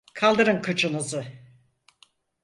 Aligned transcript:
Kaldırın 0.13 0.61
kıçınızı! 0.61 1.25